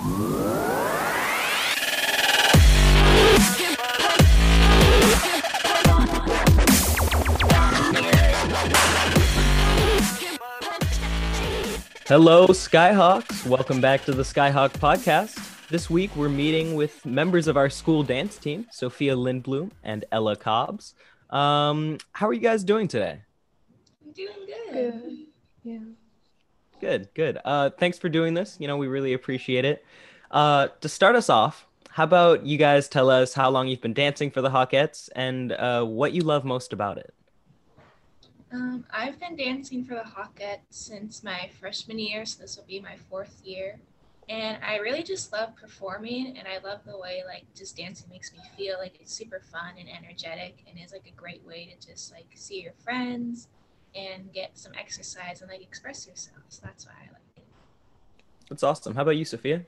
Hello, 0.00 0.16
Skyhawks. 12.46 13.44
Welcome 13.44 13.82
back 13.82 14.06
to 14.06 14.12
the 14.12 14.22
Skyhawk 14.22 14.70
podcast. 14.70 15.68
This 15.68 15.90
week, 15.90 16.16
we're 16.16 16.30
meeting 16.30 16.76
with 16.76 17.04
members 17.04 17.46
of 17.46 17.58
our 17.58 17.68
school 17.68 18.02
dance 18.02 18.38
team, 18.38 18.68
Sophia 18.70 19.14
Lindbloom 19.14 19.70
and 19.84 20.06
Ella 20.10 20.34
Cobbs. 20.34 20.94
Um, 21.28 21.98
how 22.12 22.26
are 22.26 22.32
you 22.32 22.40
guys 22.40 22.64
doing 22.64 22.88
today? 22.88 23.20
I'm 24.02 24.12
doing 24.12 24.30
good. 24.46 24.72
Good. 24.72 25.26
Yeah. 25.62 25.78
Good, 26.80 27.08
good. 27.14 27.38
Uh, 27.44 27.70
thanks 27.70 27.98
for 27.98 28.08
doing 28.08 28.34
this. 28.34 28.56
You 28.58 28.66
know, 28.66 28.78
we 28.78 28.88
really 28.88 29.12
appreciate 29.12 29.64
it. 29.64 29.84
Uh, 30.30 30.68
to 30.80 30.88
start 30.88 31.14
us 31.14 31.28
off, 31.28 31.66
how 31.90 32.04
about 32.04 32.46
you 32.46 32.56
guys 32.56 32.88
tell 32.88 33.10
us 33.10 33.34
how 33.34 33.50
long 33.50 33.68
you've 33.68 33.82
been 33.82 33.92
dancing 33.92 34.30
for 34.30 34.40
the 34.40 34.48
Hawkettes 34.48 35.10
and 35.14 35.52
uh, 35.52 35.84
what 35.84 36.12
you 36.12 36.22
love 36.22 36.44
most 36.44 36.72
about 36.72 36.96
it? 36.96 37.12
Um, 38.52 38.84
I've 38.90 39.20
been 39.20 39.36
dancing 39.36 39.84
for 39.84 39.94
the 39.94 40.00
Hawkettes 40.00 40.60
since 40.70 41.22
my 41.22 41.50
freshman 41.60 41.98
year, 41.98 42.24
so 42.24 42.40
this 42.40 42.56
will 42.56 42.64
be 42.64 42.80
my 42.80 42.96
fourth 43.08 43.42
year. 43.44 43.78
And 44.28 44.58
I 44.64 44.76
really 44.76 45.02
just 45.02 45.32
love 45.32 45.54
performing, 45.56 46.38
and 46.38 46.48
I 46.48 46.66
love 46.66 46.80
the 46.86 46.96
way 46.96 47.22
like 47.26 47.44
just 47.54 47.76
dancing 47.76 48.08
makes 48.08 48.32
me 48.32 48.38
feel 48.56 48.78
like 48.78 48.94
it's 49.00 49.12
super 49.12 49.42
fun 49.52 49.74
and 49.78 49.88
energetic, 49.88 50.64
and 50.68 50.78
is 50.82 50.92
like 50.92 51.06
a 51.06 51.20
great 51.20 51.44
way 51.44 51.66
to 51.66 51.86
just 51.86 52.12
like 52.12 52.26
see 52.34 52.62
your 52.62 52.72
friends 52.84 53.48
and 53.94 54.32
get 54.32 54.56
some 54.56 54.72
exercise 54.78 55.40
and 55.40 55.50
like 55.50 55.62
express 55.62 56.06
yourself. 56.06 56.38
So 56.48 56.62
that's 56.64 56.86
why 56.86 56.92
I 56.92 57.06
like 57.12 57.22
it. 57.36 57.44
That's 58.48 58.62
awesome. 58.62 58.94
How 58.94 59.02
about 59.02 59.16
you, 59.16 59.24
Sophia? 59.24 59.64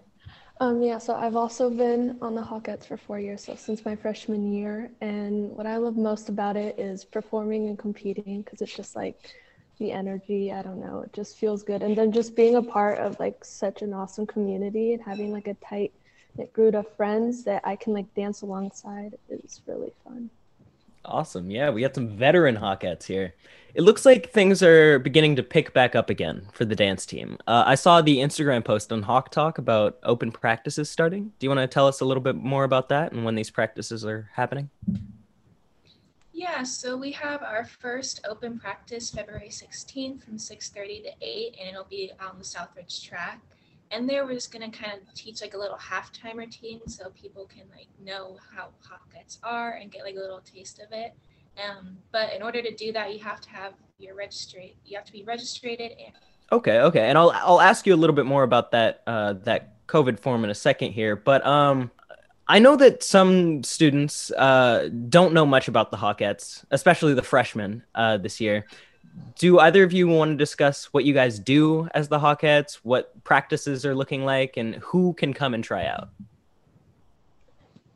Um, 0.61 0.83
yeah, 0.83 0.99
so 0.99 1.15
I've 1.15 1.35
also 1.35 1.71
been 1.71 2.19
on 2.23 2.35
the 2.35 2.43
Hawkettes 2.43 2.87
for 2.87 2.97
four 2.97 3.19
years, 3.19 3.43
so 3.43 3.57
since 3.57 3.85
my 3.85 3.97
freshman 3.97 4.53
year. 4.53 4.91
And 5.01 5.51
what 5.57 5.67
I 5.67 5.77
love 5.77 5.97
most 5.97 6.29
about 6.29 6.57
it 6.57 6.79
is 6.79 7.05
performing 7.05 7.69
and 7.69 7.79
competing 7.79 8.43
because 8.43 8.61
it's 8.61 8.75
just 8.75 8.95
like 8.95 9.19
the 9.79 9.91
energy, 9.91 10.53
I 10.53 10.63
don't 10.63 10.79
know, 10.79 11.01
it 11.01 11.13
just 11.13 11.37
feels 11.37 11.65
good. 11.65 11.83
And 11.83 11.97
then 11.97 12.13
just 12.13 12.37
being 12.37 12.57
a 12.57 12.63
part 12.63 12.99
of 12.99 13.19
like 13.19 13.45
such 13.45 13.83
an 13.83 13.93
awesome 13.93 14.27
community 14.27 14.93
and 14.93 15.03
having 15.03 15.33
like 15.33 15.49
a 15.49 15.55
tight 15.55 15.93
knit 16.37 16.53
group 16.53 16.75
of 16.75 16.89
friends 16.97 17.43
that 17.45 17.63
I 17.65 17.75
can 17.75 17.93
like 17.93 18.15
dance 18.15 18.43
alongside 18.43 19.17
is 19.29 19.63
really 19.67 19.93
fun. 20.05 20.31
Awesome. 21.05 21.51
Yeah, 21.51 21.71
we 21.71 21.81
got 21.81 21.95
some 21.95 22.09
veteran 22.09 22.57
Hawkettes 22.57 23.05
here. 23.05 23.35
It 23.75 23.83
looks 23.83 24.05
like 24.05 24.31
things 24.31 24.63
are 24.63 24.99
beginning 24.99 25.37
to 25.37 25.43
pick 25.43 25.73
back 25.73 25.97
up 25.97 26.11
again 26.11 26.47
for 26.53 26.65
the 26.65 26.77
dance 26.77 27.07
team. 27.07 27.39
Uh, 27.47 27.65
I 27.67 27.75
saw 27.75 28.03
the 28.03 28.19
Instagram 28.19 28.65
post 28.65 28.93
on 28.93 29.03
Hawk 29.03 29.31
Talk 29.31 29.59
about 29.59 29.99
open 30.03 30.31
practices 30.31 30.91
starting. 30.91 31.33
Do 31.39 31.47
you 31.47 31.51
want 31.51 31.61
to 31.61 31.67
tell 31.67 31.89
us 31.89 32.01
a 32.01 32.05
little 32.05 32.23
bit 32.23 32.37
more 32.37 32.65
about 32.65 32.91
that 32.91 33.13
and 33.13 33.25
when 33.25 33.35
these 33.35 33.51
practices 33.51 34.05
are 34.05 34.29
happening? 34.35 34.69
Yeah, 36.35 36.63
so 36.65 36.97
we 36.97 37.13
have 37.13 37.43
our 37.43 37.65
first 37.65 38.21
open 38.29 38.59
practice 38.59 39.11
February 39.11 39.49
16th 39.49 40.25
from 40.25 40.39
6:30 40.39 41.03
to 41.05 41.11
8, 41.21 41.57
and 41.61 41.69
it'll 41.69 41.85
be 41.85 42.11
on 42.21 42.39
the 42.39 42.45
Southridge 42.45 43.03
track. 43.03 43.41
And 43.93 44.09
there 44.09 44.25
we're 44.25 44.35
just 44.35 44.51
gonna 44.53 44.71
kind 44.71 44.95
of 44.95 45.15
teach 45.15 45.43
like 45.43 45.55
a 45.55 45.59
little 45.59 45.77
halftime 45.77 46.37
routine 46.37 46.81
so 46.89 47.11
people 47.11 47.47
can 47.47 47.65
like 47.77 47.89
know 48.03 48.39
how 48.55 48.69
Hawkettes 48.83 49.39
are 49.43 49.73
and 49.73 49.91
get 49.91 50.03
like 50.03 50.17
a 50.17 50.21
little 50.21 50.41
taste 50.41 50.81
of 50.81 50.93
it. 50.93 51.13
Um, 51.63 51.99
but 52.11 52.33
in 52.33 52.43
order 52.43 52.63
to 52.63 52.75
do 52.75 52.93
that, 52.93 53.13
you 53.13 53.21
have 53.21 53.41
to 53.43 53.51
have 53.51 53.75
your 53.99 54.15
registry. 54.15 54.77
You 54.85 54.97
have 54.97 55.05
to 55.07 55.13
be 55.13 55.23
registered 55.23 55.81
and 55.81 56.13
Okay, 56.51 56.81
okay, 56.81 57.09
and 57.09 57.17
I'll 57.17 57.31
I'll 57.31 57.61
ask 57.63 57.87
you 57.87 57.95
a 57.95 57.97
little 57.97 58.15
bit 58.15 58.27
more 58.27 58.43
about 58.43 58.73
that 58.73 59.03
uh, 59.07 59.35
that 59.45 59.87
COVID 59.87 60.21
form 60.21 60.45
in 60.45 60.51
a 60.51 60.55
second 60.55 60.93
here. 60.93 61.17
But 61.17 61.45
um, 61.47 61.91
I 62.47 62.59
know 62.59 62.77
that 62.77 63.03
some 63.03 63.63
students 63.63 64.31
uh, 64.33 64.91
don't 65.09 65.33
know 65.33 65.47
much 65.47 65.69
about 65.69 65.91
the 65.91 65.97
Hawkettes, 65.97 66.65
especially 66.71 67.15
the 67.15 67.23
freshmen 67.23 67.85
uh, 67.95 68.19
this 68.19 68.39
year. 68.39 68.67
Do 69.39 69.59
either 69.59 69.83
of 69.83 69.93
you 69.93 70.09
want 70.09 70.33
to 70.33 70.37
discuss 70.37 70.87
what 70.87 71.05
you 71.05 71.15
guys 71.15 71.39
do 71.39 71.89
as 71.95 72.09
the 72.09 72.19
Hawkettes, 72.19 72.75
what 72.83 73.23
practices 73.25 73.85
are 73.85 73.95
looking 73.95 74.25
like, 74.25 74.57
and 74.57 74.77
who 74.77 75.15
can 75.15 75.35
come 75.35 75.55
and 75.55 75.63
try 75.65 75.87
out? 75.87 76.11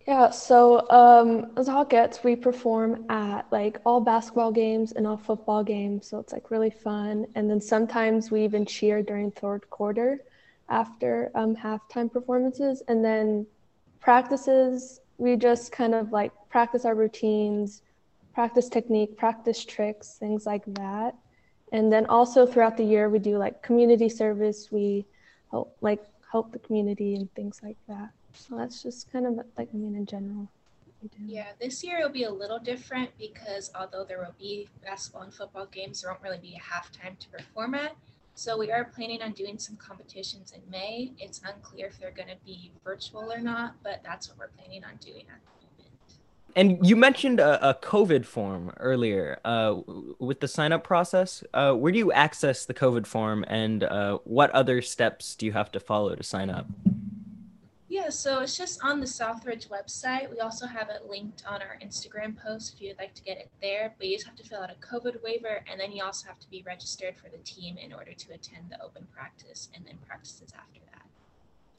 Yeah, 0.07 0.31
so 0.31 0.89
um, 0.91 1.51
as 1.57 1.69
Hawkettes, 1.69 2.23
we 2.23 2.37
perform 2.37 3.07
at 3.09 3.43
like 3.51 3.81
all 3.85 4.01
basketball 4.01 4.53
games 4.53 4.93
and 4.93 5.05
all 5.05 5.17
football 5.17 5.65
games, 5.65 6.07
so 6.07 6.21
it's 6.21 6.33
like 6.33 6.53
really 6.53 6.71
fun. 6.71 7.27
And 7.35 7.51
then 7.51 7.61
sometimes 7.61 8.31
we 8.31 8.45
even 8.45 8.65
cheer 8.65 9.03
during 9.03 9.33
third 9.33 9.69
quarter 9.69 10.23
after 10.69 11.33
um, 11.35 11.57
halftime 11.57 12.13
performances. 12.13 12.85
And 12.87 13.05
then 13.05 13.47
practices, 13.99 15.01
we 15.19 15.35
just 15.35 15.73
kind 15.73 15.93
of 15.93 16.13
like 16.13 16.31
practice 16.51 16.85
our 16.85 16.95
routines, 16.95 17.83
practice 18.37 18.69
technique, 18.69 19.17
practice 19.17 19.65
tricks, 19.65 20.19
things 20.21 20.45
like 20.45 20.63
that. 20.67 21.15
And 21.73 21.91
then 21.91 22.05
also 22.05 22.47
throughout 22.47 22.77
the 22.77 22.85
year, 22.85 23.09
we 23.09 23.19
do 23.19 23.39
like 23.39 23.63
community 23.63 24.11
service. 24.11 24.71
We 24.71 25.07
help 25.51 25.75
like 25.81 26.05
help 26.31 26.53
the 26.53 26.59
community 26.59 27.15
and 27.15 27.35
things 27.35 27.61
like 27.63 27.79
that. 27.89 28.11
So 28.35 28.59
that's 28.59 28.83
just 28.83 29.11
kind 29.11 29.27
of 29.27 29.33
like 29.57 29.71
I 29.73 29.77
mean 29.77 29.97
in 29.97 30.05
general. 30.05 30.49
Yeah, 31.25 31.47
this 31.59 31.83
year 31.83 31.97
it'll 31.99 32.11
be 32.11 32.25
a 32.25 32.31
little 32.31 32.59
different 32.59 33.09
because 33.19 33.71
although 33.75 34.05
there 34.05 34.19
will 34.19 34.35
be 34.39 34.69
basketball 34.85 35.23
and 35.23 35.33
football 35.33 35.65
games, 35.65 36.03
there 36.03 36.11
won't 36.11 36.23
really 36.23 36.39
be 36.39 36.59
a 36.61 36.61
halftime 36.61 37.19
to 37.19 37.29
perform 37.31 37.75
at. 37.75 37.97
So 38.35 38.59
we 38.59 38.71
are 38.71 38.85
planning 38.85 39.23
on 39.23 39.33
doing 39.33 39.59
some 39.59 39.77
competitions 39.77 40.53
in 40.53 40.61
May. 40.71 41.13
It's 41.19 41.41
unclear 41.43 41.87
if 41.87 41.99
they're 41.99 42.11
going 42.11 42.29
to 42.29 42.45
be 42.45 42.71
virtual 42.85 43.33
or 43.33 43.41
not, 43.41 43.77
but 43.83 44.03
that's 44.05 44.29
what 44.29 44.37
we're 44.37 44.63
planning 44.63 44.85
on 44.85 44.97
doing 44.97 45.25
at. 45.33 45.41
And 46.57 46.85
you 46.87 46.97
mentioned 46.97 47.39
a, 47.39 47.69
a 47.69 47.75
COVID 47.75 48.25
form 48.25 48.73
earlier 48.81 49.39
uh, 49.45 49.77
with 50.19 50.41
the 50.41 50.49
sign 50.49 50.73
up 50.73 50.85
process. 50.85 51.45
Uh, 51.53 51.75
where 51.75 51.93
do 51.93 51.99
you 51.99 52.13
access 52.13 52.65
the 52.65 52.73
COVID 52.73 53.07
form, 53.07 53.45
and 53.47 53.85
uh, 53.85 54.19
what 54.25 54.51
other 54.53 54.81
steps 54.81 55.35
do 55.35 55.45
you 55.45 55.53
have 55.53 55.71
to 55.73 55.81
follow 55.81 56.15
to 56.15 56.23
sign 56.23 56.49
up? 56.49 56.67
Yeah, 57.89 58.09
so 58.09 58.41
it's 58.41 58.57
just 58.57 58.83
on 58.83 59.01
the 59.01 59.07
Southridge 59.07 59.69
website. 59.69 60.31
We 60.31 60.41
also 60.41 60.67
have 60.67 60.89
it 60.89 61.09
linked 61.09 61.45
on 61.47 61.61
our 61.61 61.79
Instagram 61.85 62.37
post 62.43 62.75
if 62.75 62.81
you'd 62.81 62.99
like 62.99 63.15
to 63.15 63.23
get 63.23 63.37
it 63.37 63.51
there. 63.61 63.95
But 63.99 64.09
you 64.09 64.17
just 64.17 64.27
have 64.27 64.37
to 64.37 64.43
fill 64.43 64.61
out 64.61 64.71
a 64.71 64.87
COVID 64.87 65.23
waiver, 65.23 65.63
and 65.71 65.79
then 65.79 65.93
you 65.93 66.03
also 66.03 66.27
have 66.27 66.39
to 66.41 66.49
be 66.49 66.63
registered 66.67 67.17
for 67.17 67.29
the 67.29 67.43
team 67.45 67.77
in 67.77 67.93
order 67.93 68.15
to 68.15 68.33
attend 68.33 68.71
the 68.71 68.83
open 68.83 69.07
practice 69.15 69.69
and 69.75 69.85
then 69.85 69.99
practices 70.07 70.55
after 70.57 70.81
that. 70.91 71.06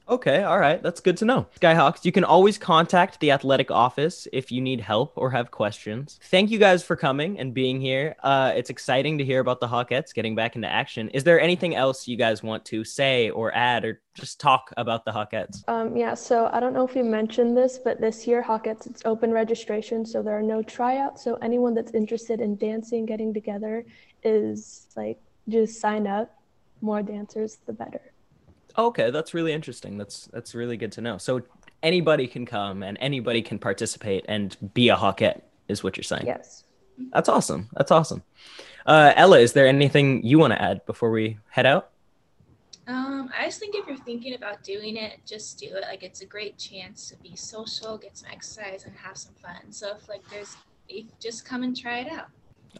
Okay, 0.08 0.42
all 0.42 0.58
right. 0.58 0.82
That's 0.82 1.00
good 1.00 1.18
to 1.18 1.26
know. 1.26 1.46
Skyhawks, 1.60 2.04
you 2.04 2.12
can 2.12 2.24
always 2.24 2.56
contact 2.56 3.20
the 3.20 3.30
athletic 3.30 3.70
office 3.70 4.26
if 4.32 4.50
you 4.50 4.62
need 4.62 4.80
help 4.80 5.12
or 5.16 5.30
have 5.30 5.50
questions. 5.50 6.18
Thank 6.22 6.50
you 6.50 6.58
guys 6.58 6.82
for 6.82 6.96
coming 6.96 7.38
and 7.38 7.52
being 7.52 7.78
here. 7.78 8.16
Uh, 8.22 8.52
it's 8.56 8.70
exciting 8.70 9.18
to 9.18 9.24
hear 9.24 9.40
about 9.40 9.60
the 9.60 9.68
Hawkettes 9.68 10.14
getting 10.14 10.34
back 10.34 10.56
into 10.56 10.66
action. 10.66 11.10
Is 11.10 11.24
there 11.24 11.38
anything 11.38 11.74
else 11.74 12.08
you 12.08 12.16
guys 12.16 12.42
want 12.42 12.64
to 12.66 12.84
say 12.84 13.28
or 13.28 13.54
add 13.54 13.84
or 13.84 14.00
just 14.14 14.40
talk 14.40 14.72
about 14.78 15.04
the 15.04 15.10
Hawkettes? 15.10 15.68
Um, 15.68 15.94
yeah, 15.94 16.14
so 16.14 16.48
I 16.54 16.58
don't 16.58 16.72
know 16.72 16.88
if 16.88 16.96
you 16.96 17.04
mentioned 17.04 17.54
this, 17.54 17.78
but 17.78 18.00
this 18.00 18.26
year 18.26 18.42
Hawkettes 18.42 18.86
it's 18.86 19.02
open 19.04 19.30
registration, 19.30 20.06
so 20.06 20.22
there 20.22 20.38
are 20.38 20.42
no 20.42 20.62
tryouts. 20.62 21.22
So 21.22 21.34
anyone 21.42 21.74
that's 21.74 21.92
interested 21.92 22.40
in 22.40 22.56
dancing, 22.56 23.04
getting 23.04 23.34
together, 23.34 23.84
is 24.24 24.86
like 24.96 25.20
just 25.48 25.80
sign 25.80 26.06
up. 26.06 26.34
More 26.80 27.02
dancers, 27.02 27.58
the 27.66 27.72
better. 27.72 28.00
Okay, 28.78 29.10
that's 29.10 29.34
really 29.34 29.52
interesting. 29.52 29.98
That's 29.98 30.26
that's 30.32 30.54
really 30.54 30.76
good 30.76 30.92
to 30.92 31.00
know. 31.00 31.18
So 31.18 31.42
anybody 31.82 32.28
can 32.28 32.46
come 32.46 32.84
and 32.84 32.96
anybody 33.00 33.42
can 33.42 33.58
participate 33.58 34.24
and 34.28 34.56
be 34.72 34.88
a 34.88 34.96
Hawkette, 34.96 35.42
is 35.66 35.82
what 35.82 35.96
you're 35.96 36.04
saying. 36.04 36.26
Yes. 36.26 36.64
That's 37.12 37.28
awesome. 37.28 37.68
That's 37.76 37.90
awesome. 37.90 38.22
Uh, 38.86 39.12
Ella, 39.16 39.40
is 39.40 39.52
there 39.52 39.66
anything 39.66 40.24
you 40.24 40.38
want 40.38 40.52
to 40.52 40.62
add 40.62 40.84
before 40.86 41.10
we 41.10 41.38
head 41.50 41.66
out? 41.66 41.90
Um, 42.86 43.30
I 43.38 43.44
just 43.44 43.60
think 43.60 43.74
if 43.74 43.86
you're 43.86 43.98
thinking 43.98 44.34
about 44.34 44.62
doing 44.62 44.96
it, 44.96 45.18
just 45.26 45.58
do 45.58 45.66
it. 45.66 45.82
Like 45.82 46.02
it's 46.02 46.22
a 46.22 46.26
great 46.26 46.56
chance 46.56 47.08
to 47.10 47.16
be 47.16 47.36
social, 47.36 47.98
get 47.98 48.16
some 48.16 48.30
exercise, 48.32 48.84
and 48.84 48.96
have 48.96 49.16
some 49.16 49.34
fun. 49.34 49.70
So 49.70 49.94
if 49.94 50.08
like 50.08 50.22
there's, 50.30 50.56
if, 50.88 51.04
just 51.20 51.44
come 51.44 51.62
and 51.62 51.76
try 51.76 51.98
it 51.98 52.10
out. 52.10 52.28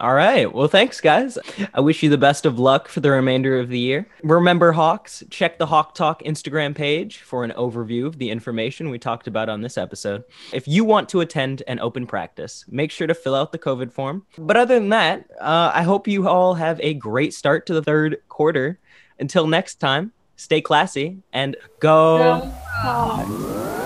All 0.00 0.14
right. 0.14 0.52
Well, 0.52 0.68
thanks, 0.68 1.00
guys. 1.00 1.38
I 1.74 1.80
wish 1.80 2.02
you 2.02 2.10
the 2.10 2.18
best 2.18 2.46
of 2.46 2.58
luck 2.58 2.86
for 2.88 3.00
the 3.00 3.10
remainder 3.10 3.58
of 3.58 3.68
the 3.68 3.78
year. 3.78 4.06
Remember, 4.22 4.70
Hawks, 4.70 5.24
check 5.28 5.58
the 5.58 5.66
Hawk 5.66 5.94
Talk 5.94 6.22
Instagram 6.22 6.74
page 6.74 7.18
for 7.18 7.42
an 7.42 7.50
overview 7.52 8.06
of 8.06 8.18
the 8.18 8.30
information 8.30 8.90
we 8.90 8.98
talked 8.98 9.26
about 9.26 9.48
on 9.48 9.62
this 9.62 9.76
episode. 9.76 10.22
If 10.52 10.68
you 10.68 10.84
want 10.84 11.08
to 11.10 11.20
attend 11.20 11.64
an 11.66 11.80
open 11.80 12.06
practice, 12.06 12.64
make 12.68 12.92
sure 12.92 13.08
to 13.08 13.14
fill 13.14 13.34
out 13.34 13.50
the 13.50 13.58
COVID 13.58 13.92
form. 13.92 14.24
But 14.38 14.56
other 14.56 14.78
than 14.78 14.90
that, 14.90 15.28
uh, 15.40 15.72
I 15.74 15.82
hope 15.82 16.06
you 16.06 16.28
all 16.28 16.54
have 16.54 16.80
a 16.80 16.94
great 16.94 17.34
start 17.34 17.66
to 17.66 17.74
the 17.74 17.82
third 17.82 18.18
quarter. 18.28 18.78
Until 19.18 19.48
next 19.48 19.80
time, 19.80 20.12
stay 20.36 20.60
classy 20.60 21.18
and 21.32 21.56
go. 21.80 22.52
Hawks. 22.66 23.77